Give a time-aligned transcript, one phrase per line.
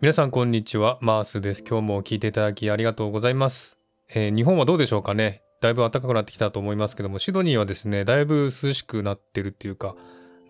[0.00, 1.64] 皆さんこんにちは、マースです。
[1.68, 3.76] 今日も聞いていただきありがとうございます。
[4.14, 5.42] えー日本はどうでしょうかね？
[5.60, 9.96] だいぶ暖かくなってきたと思いますけども、シドニーはですね、だいぶ涼しくなってるっていうか、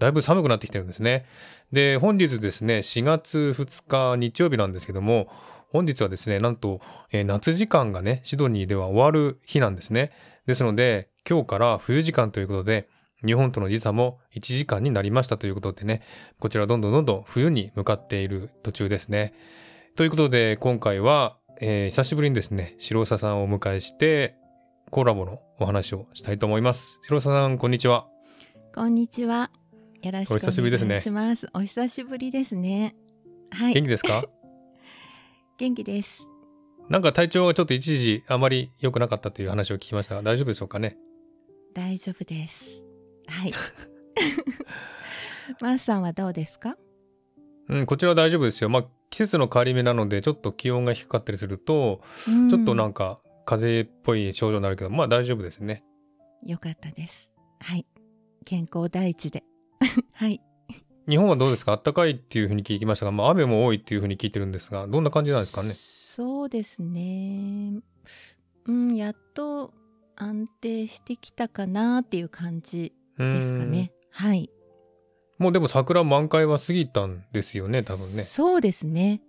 [0.01, 1.25] だいぶ寒くなってきてるんですね。
[1.73, 5.29] で、本日ですね、4月2日日曜日なんですけども、
[5.71, 10.12] 本日はですね、なんと、えー夏時間がね、シドニーでは終わる日なんですね。
[10.45, 12.87] ですので、今日から冬時間ということで、
[13.25, 16.03] 日本との時差も1時間になりましたということでね、
[16.39, 19.35] こちらどんどんどんどん冬に向かっている途中ですね。
[19.97, 24.37] ということで、今回は、えー久しぶりにですね、白佐さんをお迎えして、
[24.91, 26.99] コラボのお話をしたいと思います。
[27.03, 28.07] 白佐さん、こんにちは。
[28.75, 29.51] こんにちは。
[30.03, 31.49] よろしくおお久しぶりですね願いします。
[31.53, 32.95] お久しぶりですね。
[33.51, 33.75] はい。
[33.75, 34.25] 元気ですか？
[35.59, 36.23] 元気です。
[36.89, 40.97] なんか体調がちょっと一時あまり良くなかったという話を聞きましたが、大丈夫でしょうかね？
[41.75, 42.88] 大丈夫です。
[43.28, 43.52] はい。
[45.60, 46.76] マースさんはどうですか？
[47.68, 48.70] うん、こちらは大丈夫ですよ。
[48.70, 55.85] まあ、季節の変わり目なので、ちょっと気温が低かったりすると、ちちょっとなんか風邪っぽい症状になるけど、まあ大丈夫ですね。
[56.46, 57.35] よかったです。
[57.60, 57.87] はい。
[58.45, 59.45] 健康第一で。
[60.15, 60.40] はい。
[61.09, 61.80] 日本はどうですか？
[61.82, 65.69] 暖かいっていうふうに聞きましたが、まあ雨も多いっていうふうに聞いてるんですが、どんな感じなんですかね？
[65.70, 67.81] そうですね。
[68.66, 69.72] うん、やっと
[70.16, 73.93] 安定してきたかなっていう感じですかね。
[74.11, 74.50] はい。
[75.38, 78.22] もうでも桜満開は過ぎたんですよね、多分ね。
[78.22, 79.22] そうですね。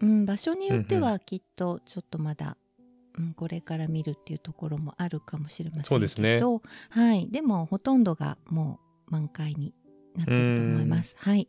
[0.00, 2.56] うん、場所によってうんはきっとちょっとまだ、
[3.18, 6.40] うん、これから見るっていうところもあるかもしれませんけど、そうですね
[6.88, 7.28] はい。
[7.30, 9.74] でもほとんどがもう満開に
[10.16, 11.14] なってると思います。
[11.18, 11.48] はい。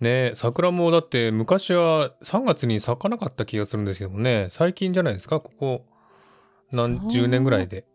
[0.00, 5.86] ねえ桜もだって昔は3月に咲かなかった気がするんですけどもね、最近じゃないですか、ここ
[6.72, 7.86] 何十年ぐらいで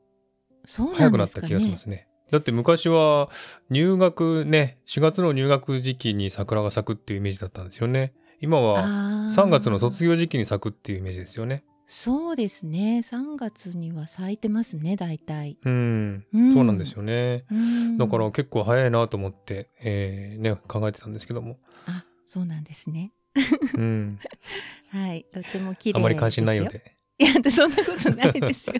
[0.65, 1.41] そうな早くなった。
[1.41, 2.06] 気がしますね。
[2.31, 3.29] だって昔は
[3.69, 8.13] 入学ね、4月の入学時期に桜が咲くっていうイメージだったんですよね。
[8.39, 11.63] 今はあー3月の卒業時期に咲くっていうイメージですよね。
[11.89, 13.01] そうですね。
[13.09, 15.57] 3月には咲いてますね、大体。
[15.63, 17.45] うん、うんそうなんですよね。
[17.49, 21.57] うんだから結構早いなと思って、えーね、考えてたんですけども。
[21.85, 23.13] あ、そうなんですね。
[23.75, 24.19] うん。
[24.91, 25.25] はい。
[25.33, 25.99] とても綺麗。
[25.99, 26.93] あまり関心ないようで。
[27.19, 28.73] いや、そんなことないですよ。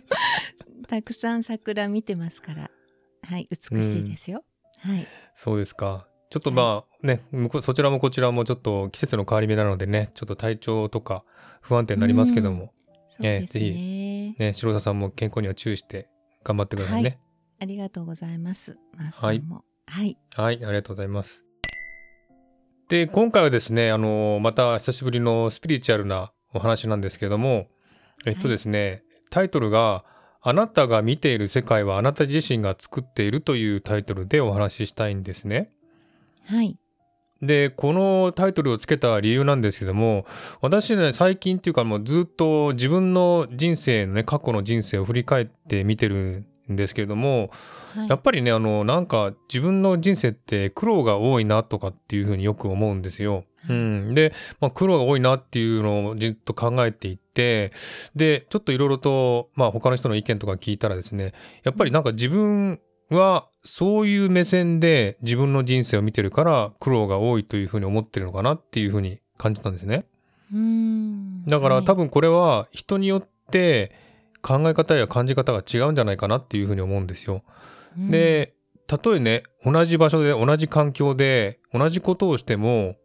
[0.88, 2.69] たくさん桜見てますから。
[3.28, 4.46] はい、美しいですよ。
[4.80, 5.06] はい。
[5.36, 6.08] そうですか。
[6.30, 11.26] ちょっとまあね、向こうそちらもこちらもちょっと季節の変わり目なのでね、ちょっと体調とか
[11.62, 12.74] 不安定になりますけども、
[13.10, 14.36] そうですぜね。
[14.40, 16.08] ね、白田さんも健康には注意して
[16.46, 17.20] 頑張ってくださいね。
[17.60, 18.78] ありがとうございます。
[19.14, 19.44] はい。
[19.88, 20.18] はい。
[20.36, 21.44] はい、ありがとうございます。
[22.88, 27.68] で、今回はですね、あの、また久しぶりのスピリチュアルなお話なんですけれども、
[28.26, 30.06] えっとですね、タイトルが、
[30.47, 35.74] あなたが見ている世界はあなた自身が作っているというタイトルでお話ししたいんですね。
[36.46, 36.78] はい。
[37.41, 40.25] で、このタイトルをつけた理由なんですけども、
[40.62, 47.50] 私ね、最近っていうかもうずっと自分の人生のね、過去の人生を振り返って見てるんですけれども、
[47.94, 53.44] はいやっぱりね、あの、なんか自分の人生って苦労が多いなとかっていうふうによく思うんですよ。
[53.68, 53.80] はいう
[54.12, 54.14] ん。
[54.14, 57.72] で、まあ苦労が多いなっていうのをずっと考えていって、
[58.16, 61.34] で、ちょっといろいろと、まあ他の人の意見とか聞いたらですね、
[61.64, 62.80] やっぱりなんか自分
[63.10, 70.06] はそういう目線で自分の人生を見てるから苦労が多いというふうに思ってるのかなっていうふうに感じたんですね。
[70.52, 71.46] うーん。
[71.46, 73.92] だからはい多分これは人によって
[74.42, 77.44] 考え方や感じ方が違うんじゃないかなっていうふうに思うんですよ。
[77.98, 78.54] うんで、
[78.88, 82.96] たとえね、同じ場所で同じ環境で同じことをしても、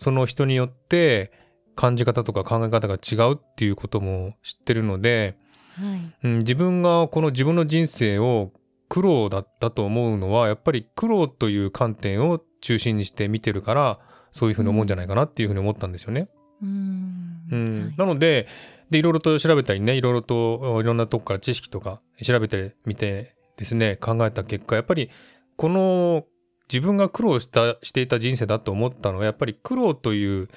[0.00, 1.30] その人によって
[1.76, 5.36] 感じ方とか考え方が違うっていうことも知ってるので、
[5.76, 6.26] はい。
[6.26, 8.50] うん、自分がこの自分の人生を
[8.88, 13.98] 苦労だったと思うのは、やっぱり苦労という観点を中心にして見てるから、
[14.32, 16.28] そういうふうに思うんじゃないかなっていうふうに思ったんですよね。
[16.62, 17.42] うーん。
[17.52, 18.46] うんはいなので、
[18.88, 25.10] で、いろいろと調べたりね、いろいろといろんなとこから知識とか調べてみてですね、考えた結果、やっぱり
[25.56, 26.24] この
[26.72, 30.48] 自分が苦労した、していた人生だと思ったのは、やっぱり苦労という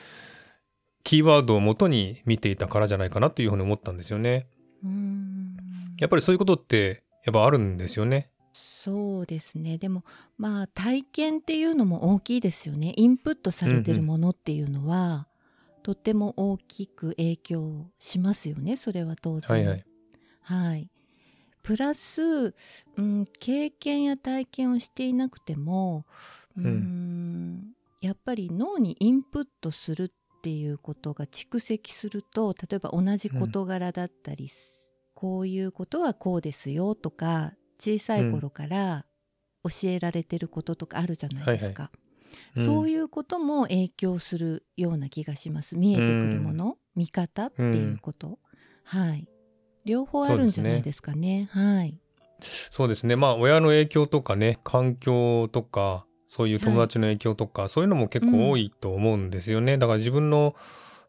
[1.04, 4.48] キーワードを元に見ていたからじゃないかなというふうに思ったんですよね。
[4.84, 5.58] うーん。
[6.00, 8.30] やっぱりそういうことって、やっぱあるんですよね。
[8.54, 9.78] そうですね。
[9.78, 10.04] でも、
[10.38, 12.94] まあ、体験っていうのも大きいですよね。
[12.98, 15.28] インプットされてるものっていうのは、
[15.84, 18.78] とっても大きく影響しますよね。
[18.78, 19.50] それは当然。
[19.50, 19.86] はいはい。
[20.42, 20.90] はい。
[21.64, 22.54] プラス、
[22.98, 26.06] うん、経験や体験をしていなくても、
[26.58, 34.52] うーん、やっぱり脳にインプットするっていうことが蓄積すると例えば同じ事柄だったり、
[35.14, 39.06] こういうことはこうですよとか小さい頃から
[39.64, 41.92] 教えられてることとかあるじゃないですか。
[42.58, 45.78] そういうことも影響するような気がします。
[45.78, 48.38] 見えてくるもの、見方っていうこと、
[48.84, 49.28] はい
[49.86, 51.50] 両方あるんじゃないですかね。
[51.52, 51.98] はい。
[52.42, 53.16] そうですね。
[53.16, 60.56] まあ親の影響とかね環境とかそういう友達の影響とか、そういうのも結構多いと思うんですよね、だから自分の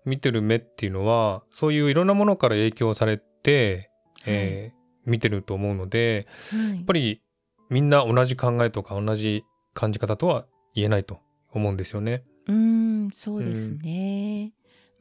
[0.05, 3.91] 見てる目っていうのはそういういろんなものから影響されて、
[4.27, 6.77] えー見てると思うのではい。
[6.77, 7.21] やっぱり
[7.71, 9.45] みんな同じ考えとか同じ
[9.75, 11.21] 感じ方とは言えないと
[11.53, 12.25] 思うんですよね。
[12.47, 14.53] うーんそうですね。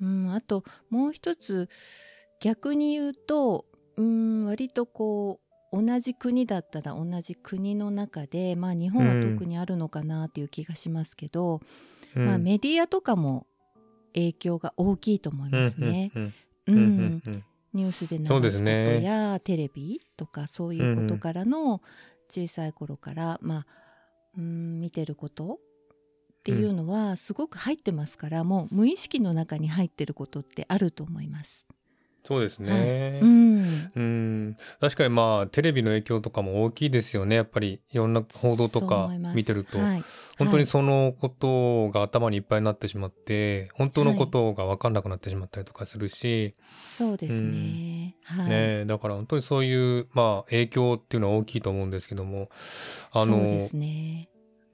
[0.01, 1.69] うん、あともう一つ
[2.43, 3.63] 逆に言うと
[3.95, 5.39] うん割とこ
[5.71, 11.61] う同じ国だったら同じ国の中でまあ日本は特にあるのかなという気がしますけど、
[12.15, 12.25] うん。
[12.25, 13.47] まあメディアとかも
[14.13, 16.11] 影響が大きいと思いますね。
[17.73, 19.01] ニュースで流すことですね。
[19.03, 21.81] や、テレビとかそういうことからの
[22.29, 23.67] 小さい頃から、まあ
[24.37, 25.59] うん見てること
[26.39, 31.65] っていうのはすごく入ってますから、もう無意識の中に入ってることってあると思います。
[32.23, 33.19] そうですね。
[33.21, 33.65] うん、
[33.95, 37.35] うん、確かにまあテレビの影響とかも大きいですよね。
[37.35, 40.03] やっぱりいろんな報道とか見てると、はい。
[40.37, 46.53] 本当にそのことが頭にいっぱいになってしまって本当のことが分かんなくなってしまったりとかするし、
[46.85, 48.15] そうですね。
[48.23, 48.49] はい。
[48.49, 52.49] ねだから本当にそういうまあ影響っていうのは大きいと思うんですけども。
[53.11, 53.37] あの
[53.73, 54.29] ね。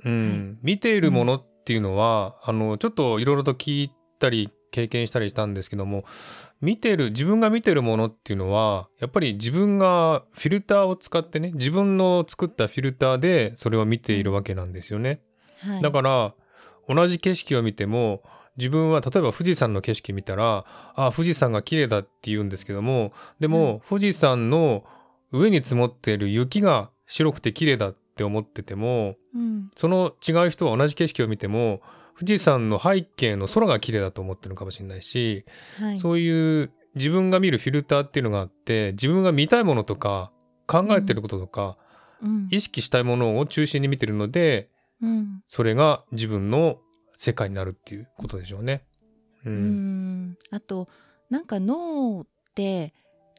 [0.06, 0.60] うん。
[0.62, 6.06] 見ているものっていうのは、あのちょっといろいろと聞いたり経験したりしたんですけども
[6.62, 15.22] 見てる自分が見てるものっていうのはやっぱり自分がフィルターを使ってね自分の作ったフィルターでそれを見ているわけなんですよね。
[15.62, 15.82] はい。
[15.82, 16.36] だから
[16.88, 18.24] 同じ景色を見ても
[18.58, 20.66] 自分は例えば富士山の景色見たら
[20.96, 24.84] あ富士山が綺麗だって言うんですけどもでも、富士山の
[25.32, 31.82] 上に積もっている雪が白くて綺麗だって思っててもうん、その違う人は同じ景色を見ても
[32.20, 35.46] 富士山の背景の空が綺麗だと思ってるのかもしれないし、
[35.80, 35.98] はい。
[35.98, 40.32] そういう自分が見るフィルターっていうのがあって自分が見たいものとか
[40.68, 41.78] 考えてることとか、
[42.22, 44.70] うん、意識したいものを中心に見てるので
[45.02, 46.80] うん、それが自分の
[47.16, 48.84] 世界になるっていうことでしょうね。
[49.46, 49.50] う。
[49.50, 50.38] うんん。
[50.52, 50.88] あと
[51.30, 52.94] なんか脳って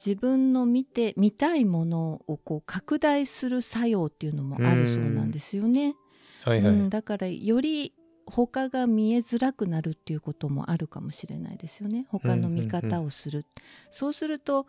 [0.05, 5.94] 自分の見て見たいものをこう拡大する作用っていうのもあるそうなんですよね。
[6.43, 6.73] はいはい。
[6.73, 7.93] うん、だからより
[8.31, 12.06] 他が見えづらくなるっていうこともあるかもしれないですよね。
[12.09, 13.44] 他の見方をする、
[13.91, 14.67] そうすると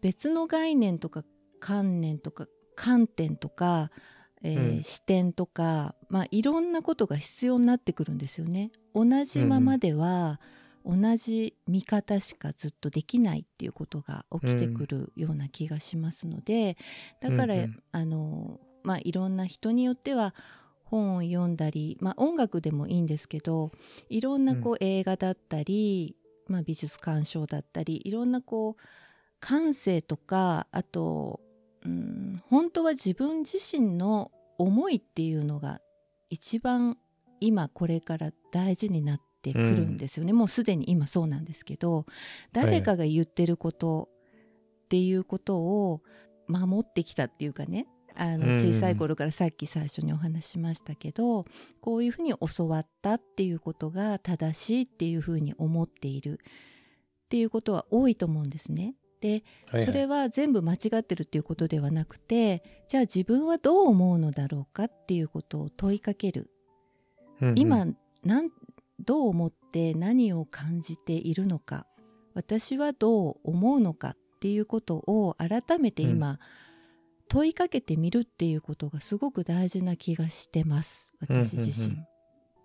[0.00, 1.24] 別の概念とか
[1.60, 3.90] 観念とか観点とか、
[4.42, 4.82] えーうん。
[4.82, 8.70] 視点とか、まあ、いろんなことが必要になってくるんですよね。
[8.94, 10.40] 同じままでは、
[10.84, 16.76] 同じ見方しかずっとできないっていうことが起きてくるような気がしますので、
[17.20, 17.54] だから、
[17.92, 20.34] あのまあいろんな人によっては
[20.84, 23.72] 本を読んだり、まあ、音楽でもいいんですけど
[24.08, 26.16] いろんなこう映画だったり、
[26.46, 28.82] まあ、美術鑑賞だったりいろんなこう
[29.40, 31.40] 感性とかあと、
[31.84, 35.80] うん、本当は自分自身の思いっていうのが
[36.30, 36.96] 一番
[37.40, 42.06] 今これから大事になってくるんですよね、もうすでに今そうなんですけど
[42.52, 44.08] 誰かが言ってること
[44.84, 46.00] っていうことを
[46.48, 48.60] 守ってきたっていうかねあのうん。
[48.60, 51.46] 小さい頃からさっき最初にお話ししましたけど、
[51.80, 56.40] こういうふうに教わったっていうことが正しいっていうふうに思っている。
[57.24, 58.94] っていうことは多いと思うんですね。
[59.20, 59.42] ではい
[59.72, 59.84] はい。
[59.84, 66.50] それは全部間違ってるっていうことではなくてじゃあ自分はどう思うのだろうかっていうことを問いかける。
[67.40, 67.58] うんうん。
[67.58, 67.86] 今
[68.22, 68.50] なん
[69.00, 71.86] どう思って何を感じているのか。
[72.34, 76.38] 私はどう思うのかっていうことを改めて今、
[77.28, 81.14] 問いかけてみるっていうことがすごく大事な気がしてます。
[81.20, 81.96] 私自身。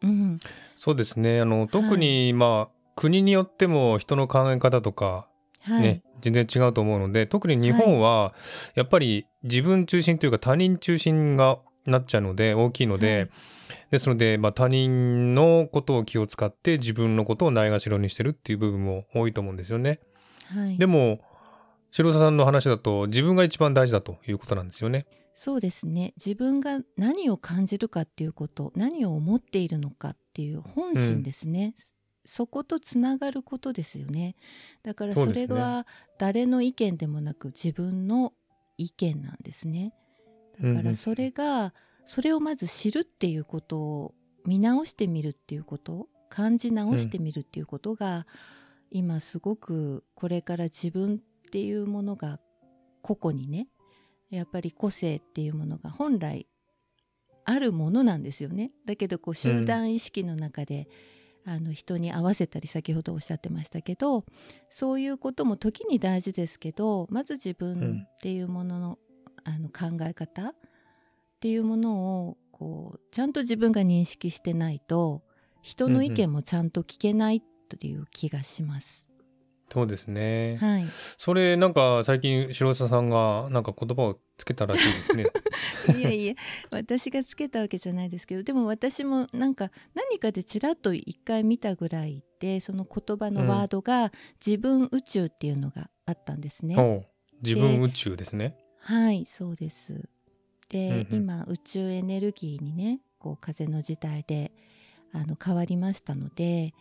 [0.01, 0.39] うん
[0.75, 1.41] そうですね。
[1.41, 5.27] あの特にまあ、国によっても人の考え方とか
[5.63, 8.33] はい、ね、全然違うと思うので特に日本は
[8.75, 13.29] やっぱり自分中心というか他人中心がなっちゃうので大きいので、はい。
[13.91, 19.99] ですので、まあ、他人のことを気を使って自分のことをないがしろにしてるっていう部分も多いと思うんですよね。
[20.53, 21.19] はい、でも
[21.91, 25.05] 白澤さんの話だと自分が一番大事だということなんですよね。
[25.33, 26.13] そうですね。
[26.17, 31.75] 自分が何を感じるかっていうこと何を思っているのかっていう本心ですね、
[32.25, 34.35] そことつながることですよね。
[34.83, 38.33] だからそれは誰の意見でもなく自分の
[38.77, 39.93] 意見なんですね。
[40.59, 40.83] だかうんうん。
[40.83, 41.73] らそれが
[42.05, 44.15] それをまず知るっていうことを
[44.45, 48.27] 見直してみるっていうこと感じ直してみるっていうことが、
[48.91, 52.39] 今すごくこれから自分っていうものが
[53.01, 53.67] 個々にね
[54.29, 56.45] やっぱり個性っていうものが本来
[57.43, 58.71] あるものなんですよね。
[58.85, 60.87] だけどこう集団意識の中で、
[61.47, 64.25] うん、あの人に合わせたり先ほどおっしゃってましたけど
[64.69, 68.99] そういうことも時に大事ですけどまず自分っていうものの
[69.47, 70.55] うん、あの考え方っ
[71.39, 75.23] ていうものをこうちゃんと自分が認識してないと
[75.63, 79.08] 人の意見もちゃんと聞けないという気がします。
[79.71, 80.57] そうですね。
[80.59, 80.85] はい。
[81.17, 85.25] それなんか最近白澤さんがなんか言葉をつけたらしいですね。
[85.97, 86.33] いやいや
[86.71, 94.11] 私がつけたわけじゃないですけどでも私もなんか何かでちらっと一回見たぐらいでその言葉のワードが
[94.45, 96.75] 「自分宇宙」っていうのがあったんですね。
[96.75, 97.05] うん、
[97.43, 98.57] 自分宇宙ですね。
[98.79, 100.09] はいそうです。
[100.69, 104.51] で、うんうん、今宇宙エネルギーにねこう風の時代で
[105.11, 106.73] あの変わりましたので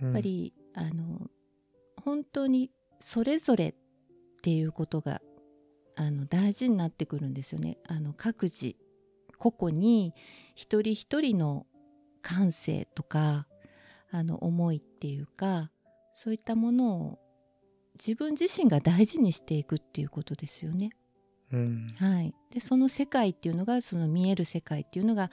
[0.00, 1.30] やっぱり、うん、あの
[2.04, 2.70] 本当に
[3.00, 3.74] それぞれっ
[4.42, 5.20] ていうことが
[5.96, 7.78] あの大事になってくるんですよね。
[7.88, 8.76] あの各自
[9.38, 10.14] 個々に
[10.54, 11.66] 一人一人の
[12.22, 13.46] 感性とか
[14.10, 15.70] あの思いっていうか
[16.14, 17.18] そういったものを
[17.94, 20.90] 自分自身が大事にしていくっていうことですよね。
[21.52, 25.30] うん、はい、でその世界っていうのがその見える世界っていうのが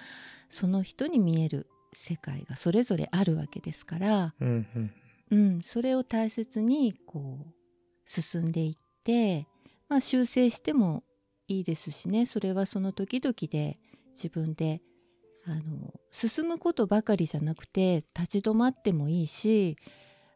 [0.49, 4.91] その人に見える世界がそれぞれあるわけですから、うんうん、
[5.31, 7.53] うん、それを大切にこう
[8.05, 9.47] 進んでいって、
[9.89, 11.03] まあ、修正しても
[11.47, 12.25] いいですしね。
[12.25, 13.79] それはその時々で
[14.13, 14.81] 自分で
[15.45, 19.77] あの進むことばかりじゃなくて立ち止まってもいいし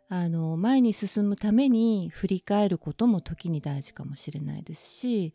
[0.09, 5.33] あの前に進むために振り返ることも時に大事かもしれないですし、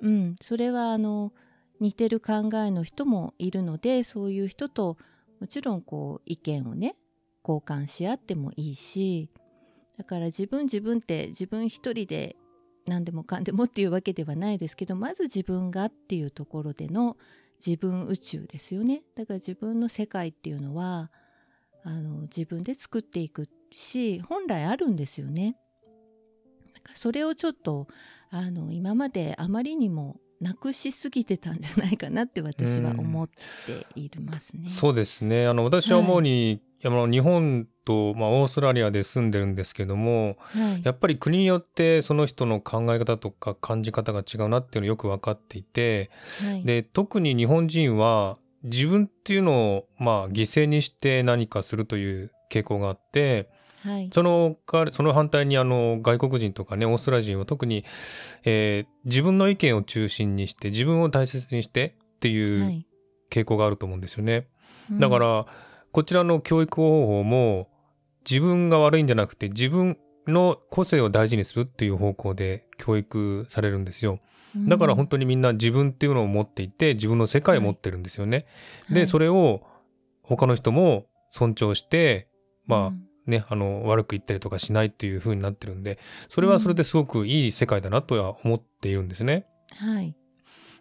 [0.00, 1.32] うん、それはあの
[1.80, 4.96] 似てる考えの人もいるのでそういう人と
[5.40, 6.96] もちろんこう意見をね
[7.48, 9.30] 交換し合ってもいいし
[9.96, 12.36] だから自分自分って自分一人で
[12.86, 17.16] 何でもかんでもっていうわけではないですけどまず自分がっていうところでの
[17.64, 21.10] 自分宇宙ですよねだから自分の世界っていうのは
[21.84, 25.56] あの自分で作っていくし本来あるんですよね。
[26.94, 27.86] それをちょっと
[28.30, 34.64] あの今まであまりにもなくしすぎてたんじゃないかなって私は思っていますね。
[34.66, 46.10] うそうですねあの私は主に、はい、日本と、まあ、オーストラリアで住んでるんですけども、はい、やっぱり国によってその人の考え方とか感じ方が違うなっていうのよく分かっていて、
[46.44, 53.48] はい、で特に日本人は自分っていうのを、まあ、犠牲にして何かするという傾向があって。
[53.84, 54.56] はい、その
[54.90, 57.84] その反対にあの外国人とかねオーストラリア人は特に、
[58.42, 62.84] えー、自分の意見を中心にして自分を大切にしてっていう
[63.30, 64.48] 傾向があると思うんですよね。
[64.90, 65.46] はい、だから、
[65.92, 67.68] こちらの教育方法も
[68.28, 74.18] 自分が悪いんじゃなくて自分の個性を大事にするっていう方向で教育されるんですよ。
[74.56, 78.46] だから本当にみんな自分っていうのを持っていて自分の世界を持ってるんですよね。
[78.86, 79.62] はい、でそれを
[80.22, 82.28] 他の人も尊重して
[82.68, 89.46] まあ、ね、あの、悪く言ったりとかしないっていう風になってるんで、それはそれですごくいい世界だなとは思っているんですね。
[89.76, 90.14] はい。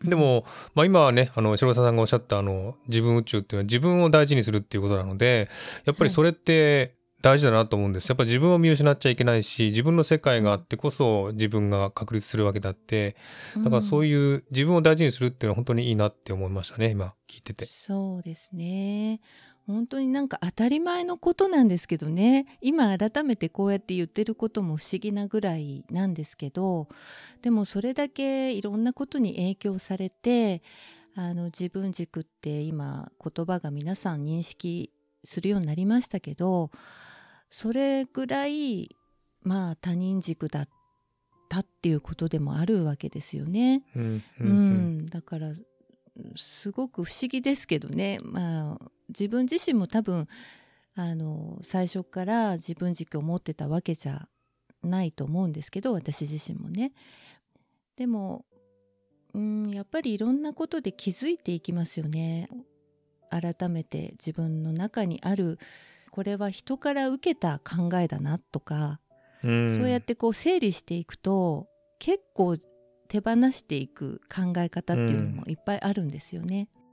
[0.04, 5.50] でも、まあ今はね、あの、白澤さんがおっしゃったあの、自分宇宙っていうのは自分を大事にするっていうことなので、
[5.86, 8.10] やっぱりそれって大事だなと思うんです。
[8.10, 13.16] やっぱ自分を見失っちゃいけないし、自分の世界があってこそ自分が確立するわけだって、
[13.64, 17.66] だからそういう自分を大事にするっていうのは本当にいいなって思いましたね、今聞いてて。
[17.66, 19.20] そうですね。
[19.68, 22.58] 本当になんか当たり前のことなんですけどね。
[22.62, 26.88] 今改めてこうやって言ってることも不思議なぐらいなんですけど。
[27.42, 30.62] でもそれだけいろんなことに影響されて
[31.16, 34.92] あの自分軸って今言葉が皆さん認識
[35.24, 36.72] するようになりましたけど
[37.50, 38.96] それぐらい
[39.42, 40.70] まあ他人軸だっ
[41.50, 43.84] たっていうことでもあるわけですよね。
[43.96, 45.54] うん、うん、だから
[46.36, 50.28] すごく不思議ですけどね、まあ、自分自身も多分
[50.96, 54.28] あの最初から自分軸を持ってたわけじゃ
[54.84, 56.92] ないと思うんですけど私自身もね。
[57.96, 58.46] でも
[59.34, 62.50] うんやっぱりいろんなことで気づいていきますよね。
[63.30, 65.60] 改めて自分の中にある
[66.12, 69.00] これは人から受けた考えだなとか、
[69.44, 71.68] うん、そうやってこう整理していくと
[72.00, 72.58] 結構
[73.08, 76.70] 手放していく考え方っていうのもいっぱいあるんですよね。
[76.76, 76.87] うん、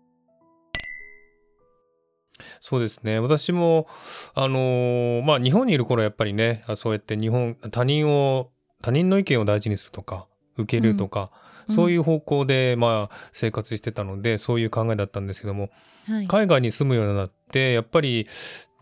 [2.60, 3.20] そうですね。
[3.20, 3.86] 私も
[4.34, 8.50] あのー、まあ日本にいる頃やっぱりねそうやって日本他人を
[8.82, 10.26] 他人の意見を大事にするとか
[10.56, 11.30] 受けるとか、
[11.68, 15.70] うん、そういう方向でまあ生活してたのでそういう考えだったんですけども、
[16.06, 18.26] はい、海外に住むようになってやっぱり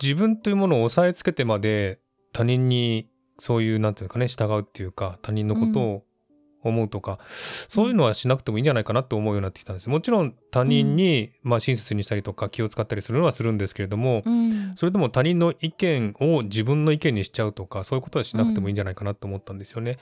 [0.03, 2.01] 自分というものを押さえつけてまで
[2.33, 6.05] 他人にそういうなんていうかね従うっていうか他人のことを
[6.63, 7.19] 思うとか
[7.69, 9.89] そういうのはしなくてもいいんじゃないかなと思うようになってきたんです。
[9.89, 14.73] もちろん他人に、まあ、親切にしたりとか気を使ったりするのはするんですけれども、うん。
[14.77, 19.99] それでも他人の意見を自分の意見にしちゃうとかそういうことはしなくてもいいんじゃないかなと思ったんですよね。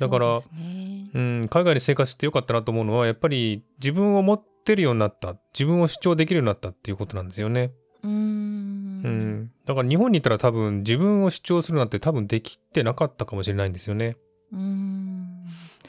[0.00, 1.10] だからね。
[1.14, 7.72] うん、海外で生活してよかったなと思うのはやっぱり自分を持ってるようになった自分を主張できるようになったっていうことなんですよね。
[8.02, 8.78] うーん。
[9.04, 14.16] うん、だから日本にいたら多分自分を主張するなんて多分できてなかったかもしれないんですよね。
[14.52, 15.17] うーん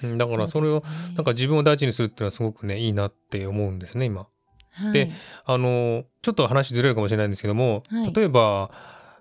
[0.04, 0.84] うん、だからそれを
[1.16, 4.28] なんか自分を大事にするっていうのはすごくねいいなって思うんですね今。
[4.72, 4.94] はい。
[4.94, 5.12] で
[5.46, 8.14] あのちょっと話ずれるかもしれないんですけども、はい。
[8.14, 8.72] 例えば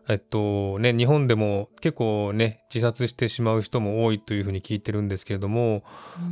[0.08, 5.85] えっとね日本でも結構ね自殺してしまう人も多いというふうに聞いてるんですけれども、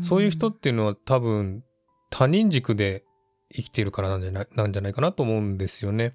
[0.03, 1.63] そういう人っていうのは多分
[2.11, 3.05] 他人軸で
[3.55, 6.15] 生きているからなんじゃないなんじゃないかなと思うんですよね。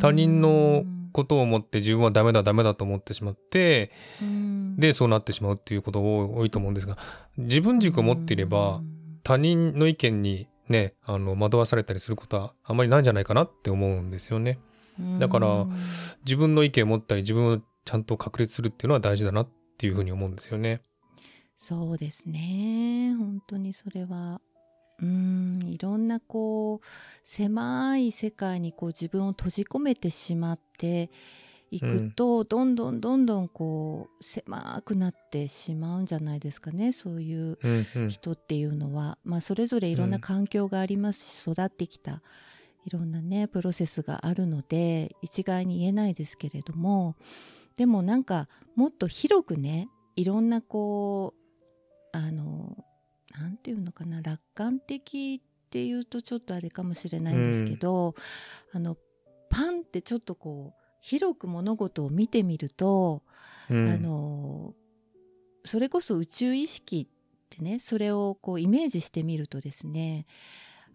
[0.00, 3.90] 他人のことを思って自分はダメだダメだと思ってしまって
[4.20, 4.76] うん。
[4.76, 6.96] でそうなってしまうっていうことが多いと思うんですが
[7.36, 8.80] 自分軸を持っていれば
[9.22, 14.58] 他人の意見にねあの惑わされたりすることはあまりないんじゃないかなって思うんですよね。
[15.18, 15.76] だからうん
[16.24, 20.80] 自分の意見を持ったり自分をちゃんと確立するっていうのは大事だなっていうふうに思うんですよね。
[21.56, 23.14] そうですね。
[23.18, 24.40] 本当にそれは
[25.02, 26.86] うんいろんなこう
[27.24, 31.10] 狭い世界にこう自分を閉じ込めてしまって
[31.70, 36.92] いくと、どんどんどんどんこう狭くなってしまうんじゃないですかね。
[36.92, 38.10] そういううんうん。
[38.10, 42.22] 人っていうのは、まあ、それぞれいろんな環境がありますし、育ってきた
[42.84, 47.16] いろんなねプロセスがあるので一概に言えないですけれども
[47.76, 51.34] でもなんかもっと広くねいろんなこ
[52.12, 52.76] うあの
[53.38, 58.14] なんていうのかな楽観的っていうとちょっとあれかもしれないんですけど、
[58.72, 58.96] あの
[59.50, 63.22] パンってちょっとこう広く物事を見てみると、
[63.70, 63.88] うん。
[63.88, 64.74] あの
[65.64, 70.26] それこそ宇宙意識ってねそれをこうイメージしてみるとですね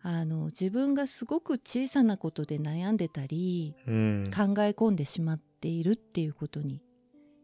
[0.03, 4.23] あの自分がすごく小さなことで悩んでたりうん。
[4.25, 6.81] 考え込んでしまっているっていうことに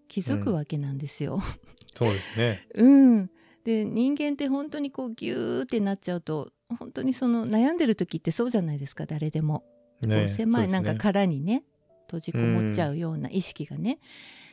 [0.07, 1.41] 気づくわけなんですよ。
[1.95, 2.67] そうですね。
[2.75, 3.29] うん、
[3.63, 9.63] で人間って本当にこうギューってなっちゃうと本当にその悩んでる時ってそうじゃないですか誰でも。
[10.01, 11.63] こねう狭いなんか殻にね
[12.07, 13.99] 閉じこもっちゃうような意識がね、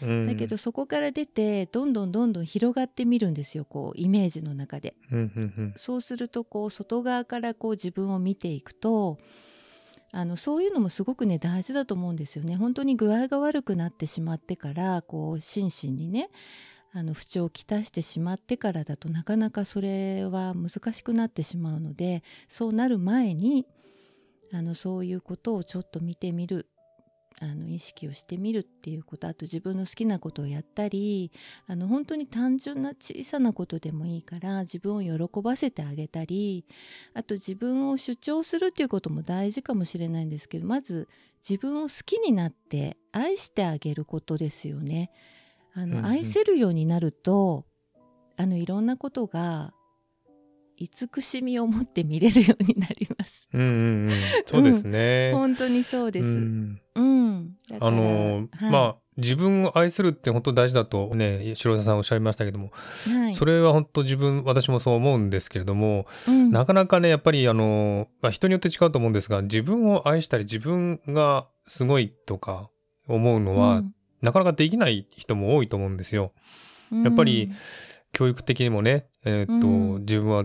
[0.01, 4.95] うんだけどそこから出てどんどんどんどん広がってみるんですよこうイメージの中で。
[5.13, 9.19] うんそうするとこう外側からこう自分を見ていくと
[10.13, 12.57] あのそういうのもすごくね大事だと思うんですよね。
[12.57, 16.31] 本当に具合が悪くなってしまってからこう心身にね
[16.93, 23.67] あの不調をきたしてしまってからだとなかなかそれは難しくなってしまうのでそうなる前に
[24.53, 26.67] あのそういうことをちょっと見てみる
[27.43, 31.33] あの意識をしてみるっていうことあと自分の好きなことをやったり
[31.67, 36.67] あの本当に単純な小さなことでもいいから自分を喜ばせてあげたり
[37.15, 41.09] あと自分を主張するっていうことも大事かもしれないんですけどまず
[41.49, 45.11] 自分を好きになって愛してあげることですよね。
[45.75, 47.67] あの、うんうん愛せるようになると
[48.37, 49.73] あのいろんなことが
[50.77, 53.47] 慈しみを持って見れるようになります。
[53.53, 55.33] うんうんうん そうですね。
[55.35, 56.25] 本当にそうです。
[56.25, 56.81] ううん。
[56.95, 62.71] んだからあのはいまあ自分を愛するって本当大事だとね白澤さんおっしゃいましたけども、
[63.07, 72.71] はい、それは本当自分私もそう思うんですけれども、うんなかなかねやっぱりあの、まあ、人によって違うと思うんですが自分を愛したり自分がすごいとか
[73.07, 73.83] 思うのは、
[74.23, 76.33] なかなかできない人も多いと思うんですよ。
[76.93, 77.51] うんやっぱり
[78.13, 80.45] 教育的にもね、えーっとうん自分は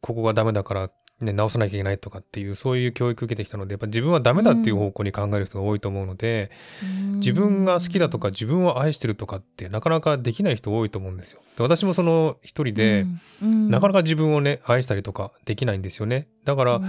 [0.00, 6.50] ここがダメだから、ね、直さなきゃいけないとかっていうそういう教育受けてきたのでやっぱ自分はダメだっていう方向に考える人が多いと思うので、
[6.82, 11.40] うん自分が好きだとか自分を愛してるとかってなかなかできない人多いと思うんですよ。
[11.56, 13.06] で私もその一人で、
[13.40, 16.26] うんなかなか自分をね愛したりとかできないんですよね。
[16.44, 16.84] だから、うん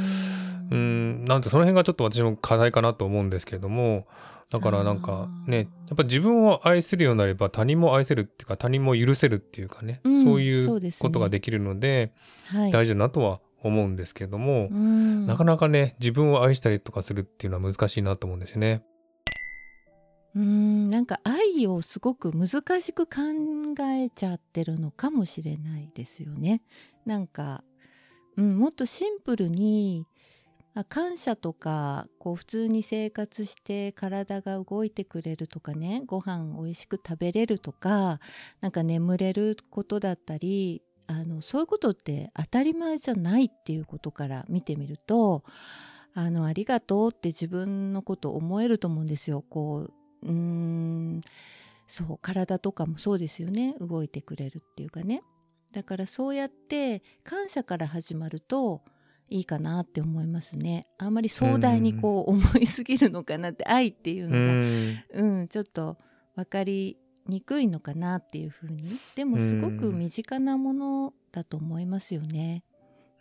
[0.71, 4.07] うん、なんてその辺がちょっと私の課題かなと思うんですけれども、
[4.53, 5.63] だからなんかね、や
[5.95, 12.11] っぱ自分を愛するようになれば他人も愛せるっていうか他人も許せるっていうかね、うんそういそうことができるので
[12.45, 18.83] はい大事だなとは思うんですけれども、うんなかなかね自分を愛したりとかするっていうのは難しいなと思うんですよね。
[20.35, 23.21] うんなんか愛をすごく難しく考
[23.85, 26.61] えちゃってるのかもしれないですよね。
[27.07, 27.63] なんか、
[28.37, 30.12] うん、もっとシンプルにあ
[30.89, 38.19] 感謝とかこう普通に生活して体が動いてくれるとかねご飯美味しく食べれるとか
[38.59, 45.43] なんか眠れることだったりあのそういうことって当たり前じゃないっていうことから見てみると
[46.15, 49.43] あのありがとうって自分のこと思えると思うんですよ。
[49.47, 49.89] こ
[50.23, 51.21] ううーん
[51.87, 55.21] そう体とかもそうですよね動いてくれるっていうかね
[55.71, 58.81] だからそうやって感謝から始まると
[59.29, 60.87] いいかなって思いますね。
[60.97, 65.03] あんまり壮大にこう思いすぎるのかなって愛っていううのがん。
[65.39, 65.97] うん、ちょっと
[66.35, 68.97] 分かりにくいのかなっていうふうに。
[69.15, 72.63] でもすごく身近なものだと思いますよね。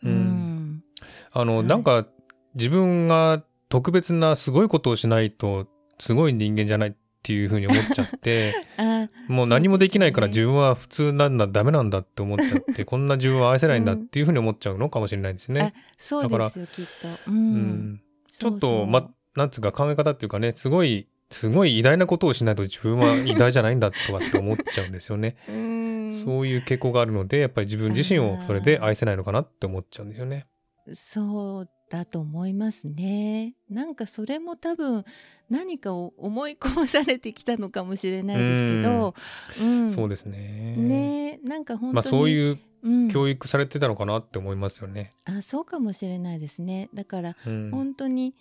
[0.03, 0.85] ううんん、
[1.33, 1.67] あの、はい。
[1.67, 2.07] なんか
[2.55, 5.67] 自分が特別なすごいことをしないと
[5.99, 15.73] すごい人間じゃないっていうふうに思っちゃって あもう何もできないから自分は普通なんだダメなんだって思っちゃって こんな自分は愛せないんだっていうふうに思っちゃうのかもしれないですね。
[15.99, 17.31] そうですよきっと。
[17.31, 17.55] ううん
[17.95, 25.37] ん、ちょっとまなんつうか考え方っていうかねすごいすごい偉大なことをしないと自分は偉大じゃないんだとかって思っちゃうんですよね。
[25.49, 30.45] うんそういう傾向があるのでやっぱり自分自身をそれで愛せないのかなって思っちゃうんですよね。
[30.93, 33.55] そうだと思いますね。
[33.69, 35.05] なんかそれも多分
[35.51, 39.15] 何かを思い込まされてきたのかもしれないですけど、
[39.61, 40.75] うんそうですね。
[40.79, 45.13] ねなんか本当に、まあそういううん教育されてたのかなって思いますよね。
[45.27, 46.89] あそうかもしれないですね。
[46.95, 48.35] だからうん本当に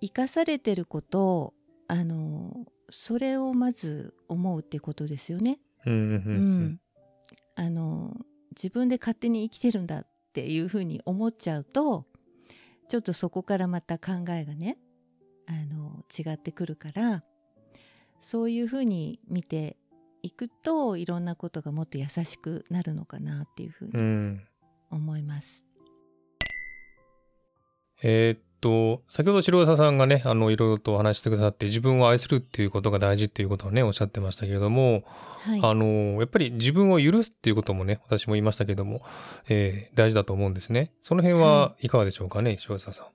[0.00, 1.54] 生かされてることを
[1.86, 5.60] あのそれをまず思うってことですよね。
[5.86, 6.80] うんうんううんん、
[7.54, 8.16] あの
[8.56, 12.06] 自分で勝手に生きてるんだっていうふうに思っちゃうと
[12.88, 14.78] ちょっとそこからまた考えがね
[15.46, 17.24] あの違ってくるから
[18.20, 19.76] そういうふうに見て
[20.22, 24.42] いくといろんなことがもっと優しくなるのかなっていうふううにん
[24.90, 25.64] 思います。
[28.02, 35.02] えーっと先ほど白澤さんがねあのいろいろとお話ししてくださって自分を愛するっていうことが大事っていうことをねおっしゃってましたけれども、
[35.40, 39.02] はい、あのやっぱり自分を許すっていうこともね私も言いましたけども、
[39.48, 40.90] えー大事だと思うんですね。
[41.02, 41.88] その辺はい。
[41.88, 43.06] かがでしょうかね白澤さん。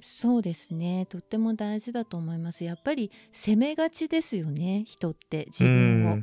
[0.00, 1.06] そうですね。
[1.06, 2.64] とっても大事だと思います。
[2.64, 6.14] やっぱり責めがちですよね人って自分を。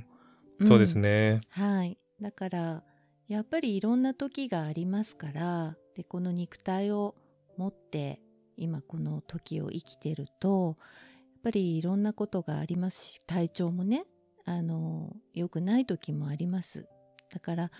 [0.59, 0.67] うん。
[0.67, 1.39] そうですね、ね。
[1.49, 1.97] はい。
[2.21, 2.83] だから
[3.27, 7.15] やっぱりいろんな時がありますからでこの肉体を
[7.57, 8.19] 持って
[8.57, 14.05] 今この時を生きてるとやっぱりいろんなことがありますし体調もね
[14.45, 16.87] あの良くない時もあります。
[17.31, 17.71] だから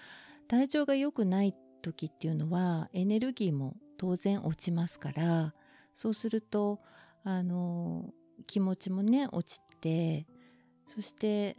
[0.48, 5.54] 体調が良くない時っていうのはエネルギーも当然落ちますから
[5.94, 6.80] そうすると
[7.24, 8.12] あの
[8.48, 10.28] 気持ちもね落ちて
[10.88, 11.58] そして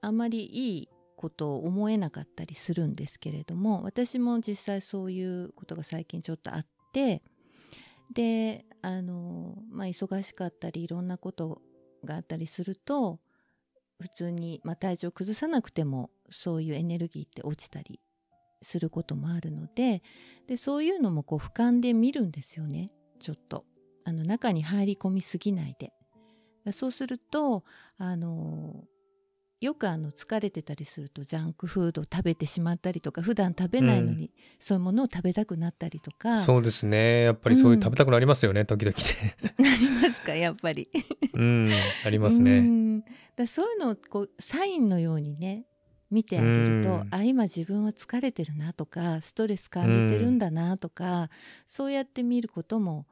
[0.00, 7.22] あまりいいことを思えなかったりするんですけれども私も実際そういうことが最近ちょっとあって
[8.12, 11.62] であの、まあ、忙しかったりいろんなこと
[12.04, 13.18] があったりすると
[14.00, 18.00] 普通に、まあ、体調崩さなくてもそういうエネルギーって落ちたり
[18.62, 20.02] することもあるので
[20.46, 22.90] でそういうのもこう俯瞰で見るんですよね
[23.20, 23.64] ちょっと。
[24.06, 25.92] あの中に入り込みすぎないで。
[26.72, 27.64] そうすると
[27.96, 28.84] あの
[29.64, 37.22] よくあの疲れてたりするとジャンクフードを食べてしまったりとか普段食べないのに、そういうものを食べたくなったりとかそうですね。
[37.22, 39.36] やっぱりそういう食べたくなりますよね、時々ね。
[39.58, 40.90] なりますかやっぱり。
[41.32, 41.70] うん、
[42.04, 42.60] ありますうね。
[42.60, 43.00] ん
[43.36, 45.64] だそういうのをこうサインのようにね
[46.10, 51.30] 見てあげると、うんあ今自分は疲れてるなとかストレス感じてるんだなとか、
[51.66, 53.06] そうやって見ることも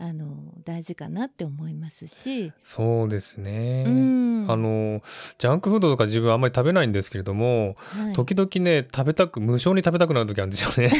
[0.00, 3.84] あの大事かなって思いますし、そうですね。
[3.84, 5.02] うんあの、
[5.38, 10.92] ジャンクフードとか自分あんまり食べないんですけれども、はい時々ね、食べたく、無性に食べたくなる時あるんですよね。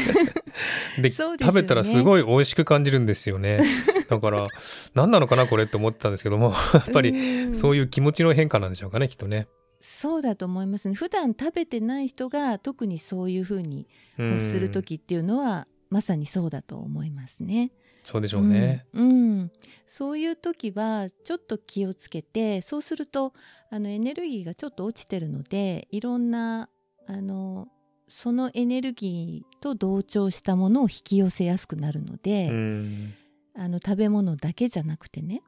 [1.01, 3.61] でね食べたらすごい美味しく感じるんですよね。
[4.09, 4.47] だから、
[4.95, 9.47] 何なのかなこれって思ってたんですけども、やっぱりうんそういう気持ちの変化なんでしょうかね、きっとね。
[9.81, 17.71] そうだと思いますね普段食べてない人が特にそういうふうにうんする時っていうのは、まさにそうだと思いますね。
[18.03, 18.85] そうでしょうね。
[18.93, 19.51] うん、うん。
[19.87, 23.33] そういう時はちょっと気をつけてそうすると
[23.71, 26.69] あのエネルギーがちょっと落ちてるのでいろんな
[27.07, 27.67] あの
[28.07, 33.13] そのエネルギーと同調したものを引き寄せやすくなるので、うん。
[33.59, 35.41] あの食べ物だけじゃなくてね、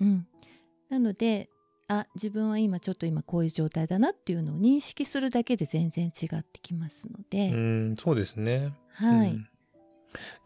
[0.00, 0.26] うん、
[0.88, 1.50] なので
[1.88, 8.70] あ自分は今ちょっと今こういう状態だなっていうのを認識するだけで全然違ってきますので、うん、そうですね。
[8.94, 9.48] はい、うん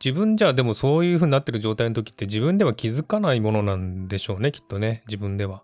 [0.05, 5.63] 自分じゃでもそういう風になってる状態の時って自分では気づかないものなんでしょうねきっとね自分では。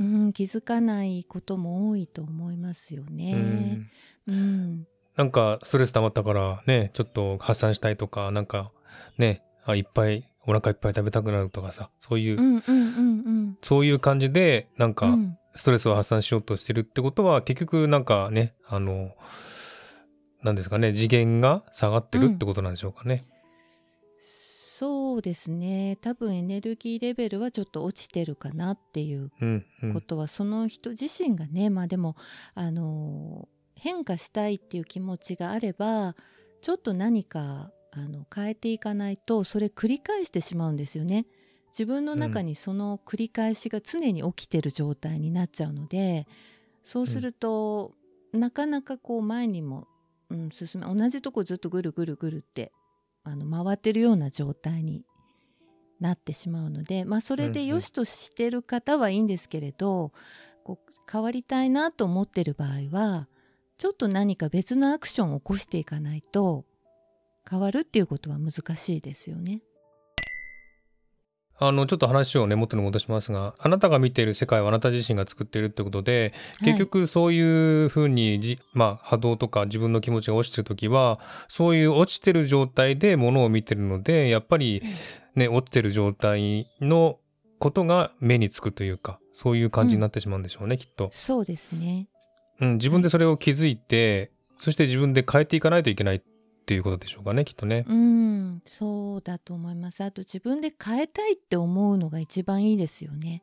[0.00, 3.34] うん、気づかないことも多いと思いますようね。
[3.34, 3.90] ん
[4.26, 8.72] うん、なんかストレス溜まったからねちょっと発散したいとかなんか
[9.18, 12.72] ねあいっぱいお腹いっぱい食べたくなるとかさそういう、うん、うん、うん、う
[13.30, 13.58] ん。
[13.62, 19.12] そういう感じでなんかうんストレスを発散しようとしてるってことは結局なんかねあの
[20.44, 23.24] なんですかね次元が下がってるってことなんでしょうかね。
[24.20, 25.96] そうですね。
[26.02, 29.94] 多分エネルギーレベルはちょっと落ちてるかなっていううんうん。
[29.94, 32.16] ことは、その人自身がねまあでも
[32.54, 36.16] あの変化したいっていう気持ちがあれば
[36.60, 41.26] ちょっと何かあの変えていかないとそれ繰り返してしまうんですよね。
[41.68, 46.28] 自分の中にその繰り返しが常に起きてる状態になっちゃうので
[46.84, 47.92] そうすると、
[48.32, 49.88] うん、なかなかこう前にも、
[50.34, 52.72] うん、進め同じとこずっとぐるぐるぐるって
[53.22, 55.04] あの回ってるような状態に
[56.00, 60.10] なってしまうので、まあ、それで良しとしてる方はいいんですけれど、うんうん、
[60.64, 63.28] こう変わりたいなと思ってる場合は
[63.78, 66.64] ちょっと何か別のアクションを起こしていかないと
[67.48, 69.62] 変わるっていうことは難しいですよね。
[71.58, 84.82] あの、ちょっと話をね、元に戻しますが、あなたが見ている世界はあなた自身が作っているってことで、結局そういうふうにじ、まあ、波動とか自分の気持ちが落ちてるときは、そういう落ちてる状態でものを見てるので、やっぱり
[85.36, 87.18] ね、落ちてる状態の
[87.58, 91.08] ことが目につくというか、そういう感じになってしまうんでしょうね、うん、きっと。
[91.12, 92.08] そうですね。
[92.60, 96.22] うん、自分でそれを気づいて、そして自分で変えていかないといけないっ
[96.64, 97.84] っていうことでしょうかねきっとね。
[97.86, 100.02] うんそうだと思います。
[100.02, 103.42] あと自分で変えたいって思うのが一番いいですよね。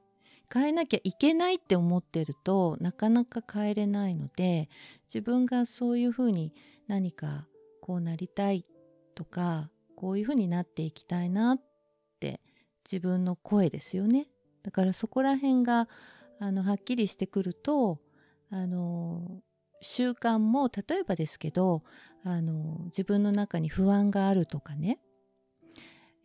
[0.51, 4.69] 変えなきゃいけないって思ってるとなかなか変えれないので
[5.07, 6.51] 自分がそういうふうに
[6.87, 7.47] 何か
[7.79, 8.63] こうなりたい
[9.13, 11.61] とかこういうふうになっていきたいなっ
[12.19, 12.41] て
[12.83, 14.25] 自分の声ですよね。
[14.63, 15.87] だからそこら辺が
[16.39, 17.99] あのはっきりしてくると
[18.49, 19.43] あの
[19.81, 21.83] 習慣も例えばですけど
[22.23, 24.99] あの自分の中に不安があるとかね、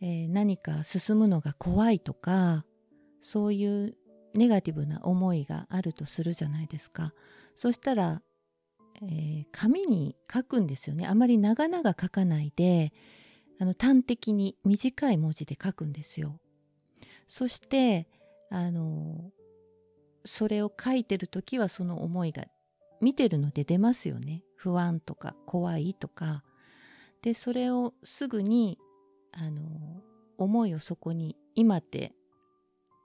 [0.01, 2.65] えー、何か進むのが怖いとか
[3.21, 3.95] そういう
[4.35, 7.13] ネガティブな思いがあるとするじゃないですか。
[7.55, 8.21] そしたら、
[9.01, 11.07] えー、紙に書くんですよね。
[11.07, 12.93] あまり長々書かないで
[13.59, 16.39] あの端的に短い文字で書くんですよ。
[17.27, 18.07] そして
[18.51, 19.31] あの
[20.23, 22.45] それを書いてる時はその思いが
[23.01, 26.43] 見てるので出ますよね不安とか怖いとか
[27.21, 28.77] でそれをすぐに
[29.31, 30.01] あの
[30.37, 32.13] 思いをそこに今って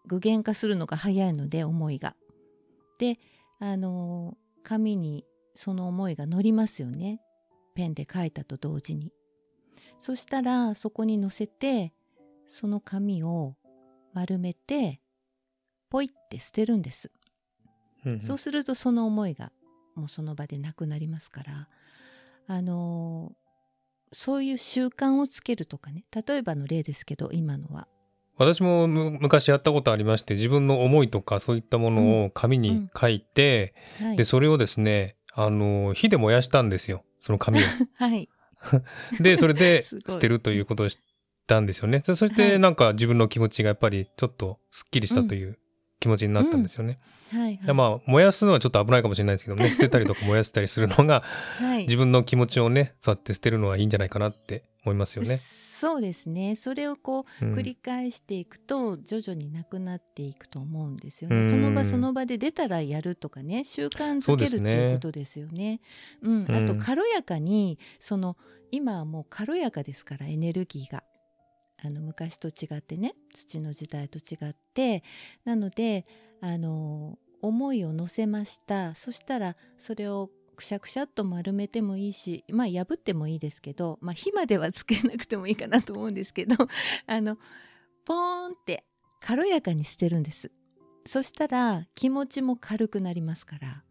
[0.07, 2.17] 具現化するのが早いので思いが。
[2.99, 3.19] で
[3.59, 5.25] あの紙に
[5.55, 7.21] その思いが載りますよね
[7.75, 9.13] ペンで書いたと同時に。
[10.01, 11.93] そしたらそこに載せて
[12.49, 13.55] その紙を
[14.13, 15.01] 丸めて
[15.91, 17.11] ポイって捨てるんです。
[18.21, 19.53] そうするとその思いが
[19.95, 21.69] もうその場でなくなりますから
[22.47, 23.33] あの
[24.13, 27.89] そういう習慣をつけるとかね例えばの例ですけど今のは。
[28.39, 37.63] 私も昔やったことありまして自分の思いとかそういったものを紙に書いて、うんうんはい、でそれをですねあの火で燃やしたんですよその紙を。
[37.95, 38.29] はい、
[39.21, 40.99] でそれで 捨てるということをし
[41.47, 42.03] たんですよね。
[42.05, 45.59] そしてなんか自分の気持ちがやっぱりちょっとすっきりしたという
[46.03, 46.99] 気持ちになったんですよね。
[47.33, 51.23] うん、はい、はい、まあ燃やすのはちょっと危ないかもしれないですけどね 捨てたりとか燃やしたりするのが、
[51.59, 55.39] はい、自分の気持ちをねそうやって捨てるのはいいんじゃないかなって思いますよね。
[55.39, 56.55] そうですね。
[56.55, 65.81] それをこう繰り返していくと徐々になくなっていくと思うんですよね、うん、その場その場で出たらやるとかね習慣づけるっていうことですよね。
[66.23, 66.47] うね。
[66.49, 68.37] うん、あと軽やかにその
[68.71, 71.03] 今はもう軽やかですからエネルギーが。
[71.85, 75.03] あの昔と違ってね土の時代と違って
[75.45, 76.05] なので
[76.41, 78.95] あの思いを乗せました。
[78.95, 86.55] そしたらそれをくしゃくしゃっと丸めてもいいしまあ破ってもいいですけど、まあ、火まではつけなくてもいいかなと思うんですけど
[87.07, 87.37] あの
[88.05, 88.85] ポーンって
[89.21, 90.51] 軽やかに捨てるんです。
[91.05, 93.85] そしたら気持ちも軽くなりますから。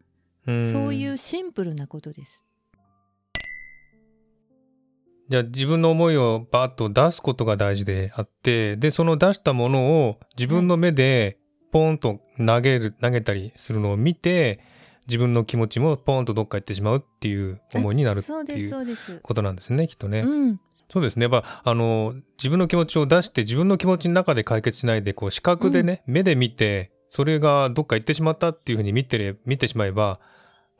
[0.44, 2.44] そういうシンプルなことです
[5.28, 11.38] じゃあ自分の思いをバッと出すことが大事であって、で、その出したものを自分の目で
[11.70, 14.60] ポンと投げる、投げたりするのを見て、
[15.06, 20.20] 自分の気持ちもポンとどっか行ってしまうっていう思いになるっていうことなんですね、きっとね。
[20.20, 21.28] うん、そうですね。
[21.28, 30.20] まあ、あの、自分の気持ちを出して自分の気持ちの中で解決しないで、こう視覚でね、うん、目で見て、それがどっか行ってしまったっていうふうに見て見てしまえば、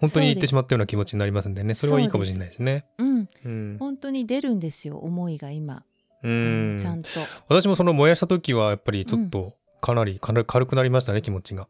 [0.02, 1.76] 本当に言ってしまったような気持ちになりますんでね。
[1.76, 2.84] それはいいかもしれないですね。
[2.98, 5.84] うん、うん、本当に出るんですよ思いが今。
[6.24, 6.76] うん。
[6.80, 7.08] ちゃんと。
[7.48, 11.68] 私もその燃やした時はやっぱりちょっとかなり軽くなりましたね気持ちが。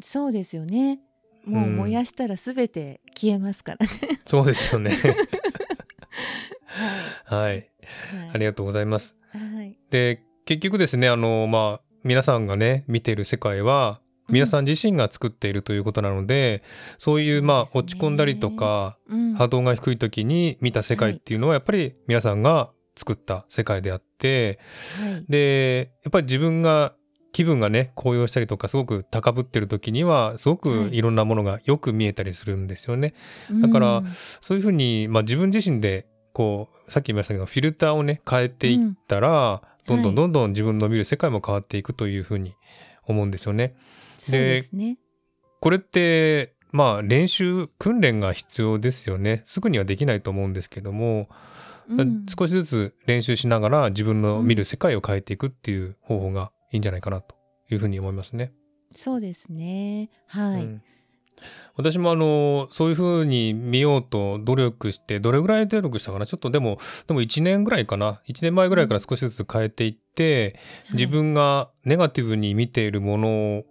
[0.00, 1.00] そうですよね。
[1.46, 4.20] もう燃やしたらすべて消えますからね。
[4.26, 4.94] そうですよね。
[7.24, 7.70] はい、はい、
[8.34, 9.16] ありがとうございます。
[9.32, 16.62] はい、で結局ですねあのまあ皆さんがね見ている世界は皆さん自身が作っているということなので、
[16.98, 18.98] そういうまあ落ち込んだりとか、
[19.36, 24.58] 波動が低い時に見た世界っていうのはやっぱり皆さんが作った世界であって、
[25.28, 26.94] でやっぱり自分が
[27.32, 31.00] 気分がね高揚したりとかすごく高ぶってる時にはすごくい。
[31.00, 33.14] ろんなものがよく見えたりするんですよね。
[33.62, 34.02] だから
[34.40, 42.54] そういうふうに、まあ、自分自身でこうさっき言いましたけどフィルターをね変えていったら、どんどんどんどん自分の見る世界も変わっていくというふうに
[43.04, 43.74] 思うんですよね。
[44.30, 44.98] で、ね、
[45.60, 49.42] これってまあ練習訓練が必要ですよね。
[49.44, 51.28] すぐにはできないと思うんですけども、
[51.88, 57.36] うん、少しずつ練習しながら自分の見る世界を変えていくっていう方法がいいんじゃないかなと
[57.70, 58.52] いうふうに思いますね。
[58.90, 60.10] そうですね。
[60.26, 60.64] はい。
[60.64, 60.82] うん
[61.76, 70.58] 私もあの、そういうふうに見ようと努力して、どれぐらい努力したかなちょっとでも、でも1年ぐらいかな ?1 年前ぐらいから少しずつ変えていって、
[70.90, 73.62] うん、自分がネガティブに見ているもの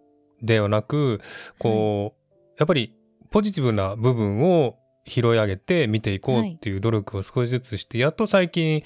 [0.41, 1.21] ではなく、
[1.59, 2.93] こう、はい、やっぱり
[3.29, 8.83] ポジティブな部分を拾い上げて見ていこうっていう努力を少しずつして、やっと最近、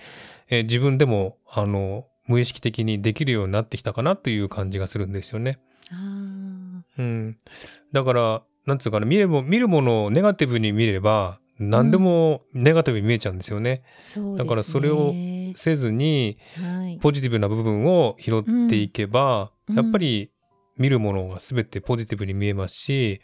[0.50, 5.60] えー、自分でも、あの、無意識的にできるようになってきたかなという感じがするんですよね。
[6.98, 7.38] うん。
[7.92, 13.84] だから、なんつうかな、見れば、見るものをネガティブに見れば、何でもネガティブに見えちゃうんですよね。
[14.18, 15.14] うん、だからそれを
[15.56, 16.38] せずに、
[17.02, 20.32] ポジティブな部分を拾っていけば、うん、やっぱり
[20.82, 23.22] 見るものが全てポジティブに見えますし、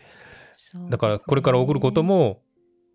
[0.89, 2.41] だからこれから起こることも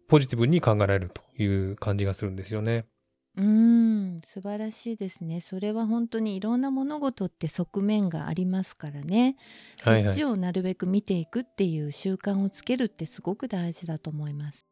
[0.09, 2.87] ポジティブに考えられるという感じがするんですよね。
[3.35, 5.41] うん素晴らしいですね。
[5.41, 9.37] それは本当にいろんな物事って側面がありますからね、
[9.81, 14.67] はいはい、そっちをなるべく見ていくっていう習慣をつけるってすごく大事だと思います。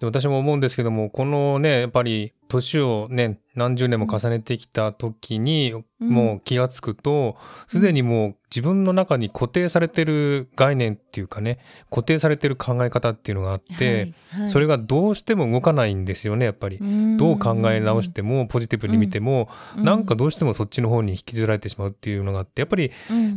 [0.00, 7.36] で私も思うんですけどもこのねやっぱり年をね何十年も重ねてきた時に、もう気が付くと
[7.66, 11.58] すで、にもう自分の中に固定されてる概念っていうかね
[11.90, 14.12] 固定されてる考え方っていうのがあって、
[14.48, 16.78] それがどうしても動かないんですよねやっぱり。
[17.18, 22.90] どう考え直してもポジティブに見ても、うん、なんかどうしてもそっちの方に引きずられてしまうっていうのがあってやっぱり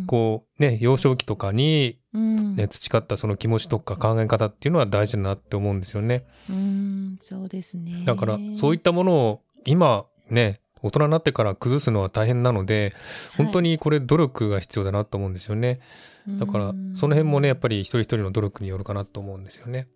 [0.08, 6.26] こうね幼少期とかに、ね、培ったその気持ちとか考え方っていうのは大事だなって思うんですよね。
[6.50, 12.94] うんそうですねだからそういったものを今ね大人になってから崩すのは大変なので、
[13.38, 15.80] 本当にこれ努力が必要だなと思うんですよね。
[16.28, 19.88] だから、その辺もね、やっぱり一人一人の努力によるかなと思うんですよね。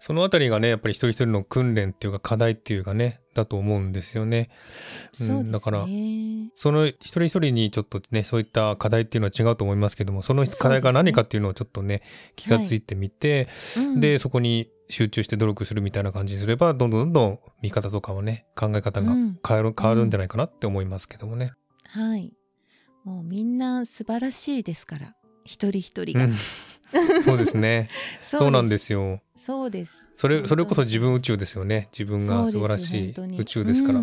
[0.00, 4.48] そのあたりがね、やっぱり一人一人の訓練っていうか課題っていうかね、だと思うんですよね。
[5.20, 5.86] うん、ね、だから、
[6.54, 12.02] その一人一人にちょっとね、そういった課題っていうのは違うと思いますけども、その課題が何かっていうのをちょっとね、
[12.36, 19.14] 気がついてみて、はいうん、で、そこに集中して努力するみたいな感じにすれば、どんどんどんどん見方とかはね、考え方が
[19.46, 21.52] 変わる、うん、変わるんじゃないかなって思いますけどもね。
[21.88, 22.32] はい。
[23.04, 26.28] もうみんな素晴らしいですから、一人一人が。
[27.24, 27.88] そうですね
[28.24, 29.20] そうなんですよ。
[29.36, 29.92] そうです。
[30.16, 31.88] それ、それこそ自分宇宙ですよね。
[31.92, 34.02] 自分が素晴らしい宇宙ですから。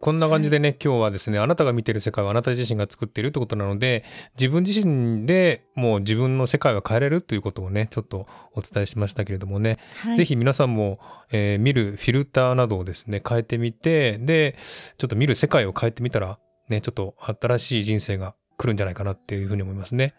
[0.00, 4.04] こんな感じでね、今日はですね、あなたが見てる世界はあなた自身が作っているってことなので、
[4.36, 11.00] 自分自身でもう自分の世界を変えれるということをね、ちょっとお伝えしましたけれどもね、はい、ぜひ皆さんも、
[11.30, 14.56] えー、見るフィルターなどをですね、変えてみて、で、
[14.98, 20.14] ちょっと見る世界を変えてみたら、ね、ちょっと新しい人生が来るんじゃないかなっていうふうに思いますね。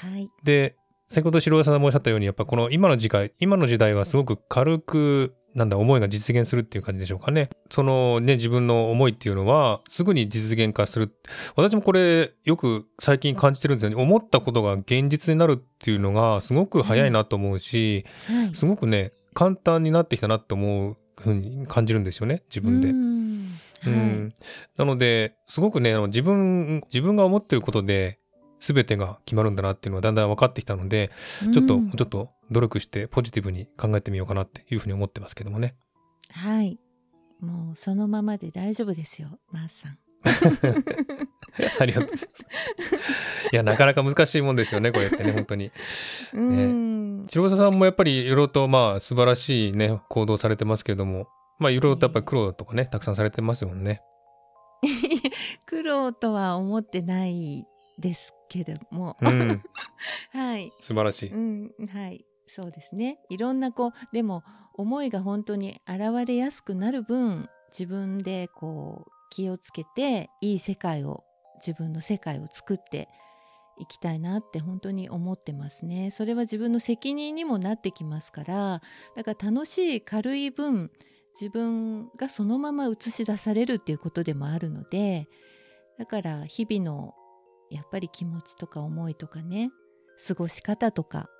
[0.00, 0.28] はい。
[0.44, 0.76] で、
[1.08, 7.50] 先ほど白井さんもおっしゃったように、やっぱこの今の時代、今の時代はすごく軽くなんだ、思いが実現するっていう感じでしょうかね。
[7.70, 11.12] そのね、自分の思いっていうのは、すぐに実現化する。
[11.56, 14.02] 私もこれ、よく最近感じてるんですよね。
[14.02, 22.92] 思ったことが現実になるっていうのが、すごく早いなと思うし、はいはい、すごくね、簡単になってきたなって思うふうに感じるんですよね、自分で。
[23.86, 24.32] うんはい、
[24.76, 28.18] なので、すごくね、自分、自分が思ってることで、
[28.60, 31.10] 全てが決まるんだなっていうのはだんだん分かってきたので、
[31.52, 35.74] ちょっと、うん、ちょっと努力してポジティブに考えてみようかなっていうふうに思ってますけどもね。
[36.32, 36.78] はい。
[37.40, 39.98] もうそのままで大丈夫ですよ、マースさん。
[41.80, 42.44] ありがとうございます。
[43.52, 45.72] いや、なかなか難しいもんですよね、こうやってね、本当に。
[46.34, 47.26] ね。
[47.28, 51.28] 白草さんもやっぱりいろいろと、まあ、素晴らしいね、行動されてますけども、
[51.60, 54.02] まあ、いろいろとやっぱり苦労とかね、たくさんされてますもんね。
[55.66, 57.66] 苦労とは思ってない
[57.98, 59.62] ですけども、うん、
[60.32, 60.72] はい。
[60.80, 62.24] 素晴らしい、うん、はい。
[62.48, 63.20] そうですね。
[63.28, 64.42] いろんなこうでも
[64.74, 71.22] 思いが本当に現れやすくなる分自分でこう気をつけていい世界を
[71.64, 73.08] 自分の世界を作って
[73.78, 76.10] いきたいなって本当に思ってますね。
[76.10, 78.82] それは自分の責任にもなってきますから
[79.14, 80.90] だから楽しい軽い分
[81.38, 85.28] 自分がそのまま映し出されるっていうことでもあるので
[85.98, 87.14] だから日々の
[87.70, 89.70] やっぱり気持ちとか思いとかね
[90.26, 91.30] 過ごし方とか、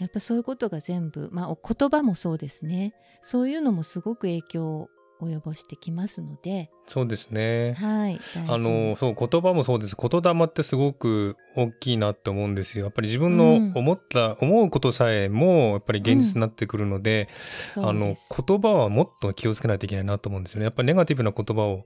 [0.00, 2.92] やっぱそういうことが全部まあお言葉もそうですね。
[3.22, 4.88] そういうのもすごく影響
[5.26, 7.74] 及ぼしてきますのでそうですね。
[7.74, 8.18] はい
[8.48, 9.96] あのそう言葉もそうです。
[9.96, 12.84] 言霊ってすごく大きいなって思うんですよ。
[12.84, 13.72] やっぱり自分のうん。
[13.74, 17.28] 思った、思うことさえもやっぱり現実になってくるので、
[17.76, 18.16] あの
[18.46, 20.64] 言葉はもっと気をつけないといけないなと思うんですよね。
[20.64, 21.84] やっぱりネガティブな言葉を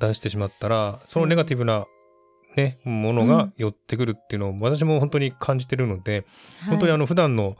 [0.00, 1.86] 出してしまったらそのネガティブな
[2.56, 6.24] ねものが寄ってくるっていうのを私も本当に感じてるので、
[6.66, 7.56] 本当にあの普段の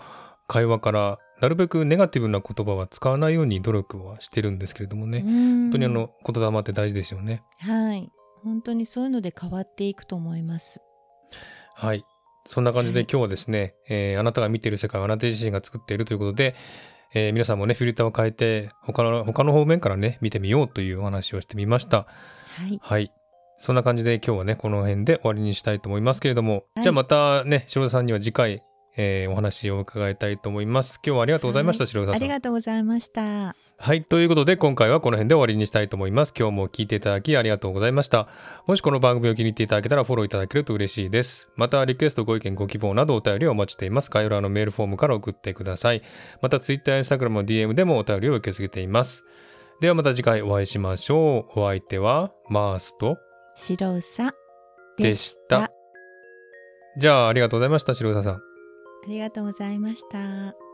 [0.51, 7.45] 会話からなるべくネガティブな言葉は使わないように努力はしてるんですけれどもね、本本当にあの言霊って大事ですよね。
[7.61, 8.11] はい
[8.43, 10.81] 本当にそういうので変わっていくと思います
[11.77, 12.05] はい。
[12.47, 16.57] そんな感じではい今日はですね、えーあなたが見ている世界はあなた自身が作っているということで、
[17.15, 21.99] えー皆さんもね、フィルターを変えて、他の、他の方面からね、見てみようというお話をしてみました。
[21.99, 23.13] はいはい。
[23.59, 28.63] そんな感じで今日はね、この辺で終わりにしたいと思いますけれども、はいじゃあまたね、白田さんには次回、
[28.97, 31.01] えーお話を伺いたいと思います。
[31.05, 32.17] 今日はありがとうございました、はい白田さん。
[32.17, 34.05] ありがとうございましたはい。
[34.05, 36.35] ということで、今回はこの辺で終わりにしたいと思います。
[36.39, 38.29] 今日も聞いていただきありがとうございました。
[38.67, 41.49] もしこの番組を気に入っていただけたらフォローいただけると嬉しいです。
[41.57, 44.11] また、リクエスト、ご意見、ご希望などお便りをお待ちしています。
[44.11, 46.03] 概要欄のメールフォームから送ってください。
[46.43, 49.25] また、Twitter や Instagram の DM でもお便りを受け付けています。
[49.81, 51.61] ではまた次回お会いしましょう。
[51.61, 53.17] お相手は、マースと
[53.55, 54.35] 白うさ
[54.99, 55.71] でした。
[56.99, 58.50] じゃあ、ありがとうございました、白田さん。
[59.03, 60.70] ありがとうございました。